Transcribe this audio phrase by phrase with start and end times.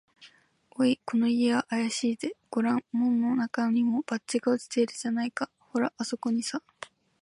[0.75, 2.35] 「おい、この家があやしいぜ。
[2.49, 5.51] ごらん、門のなかにも、バッジが落ちているじゃないか。
[5.59, 6.59] ほら、あすこにさ」